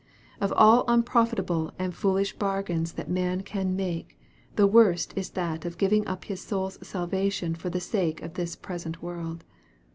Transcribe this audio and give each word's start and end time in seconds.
Of 0.39 0.51
all 0.53 0.83
un 0.87 1.03
profitable 1.03 1.73
and 1.77 1.93
foolish 1.93 2.33
bargains 2.35 2.93
that 2.93 3.07
man 3.07 3.41
can 3.41 3.75
make, 3.75 4.17
the 4.55 4.65
worst 4.65 5.13
is 5.15 5.29
that 5.37 5.63
of 5.63 5.77
giving 5.77 6.07
up 6.07 6.25
his 6.25 6.41
soul's 6.41 6.79
salvation 6.81 7.53
for 7.53 7.69
the 7.69 7.79
sake 7.79 8.19
of 8.23 8.33
this 8.33 8.55
present 8.55 9.03
world. 9.03 9.43